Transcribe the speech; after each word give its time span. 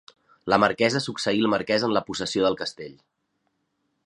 La 0.53 0.57
marquesa 0.63 1.01
succeí 1.07 1.43
el 1.45 1.51
marquès 1.55 1.87
en 1.89 1.95
la 1.99 2.05
possessió 2.09 2.47
del 2.49 2.61
castell. 2.63 3.01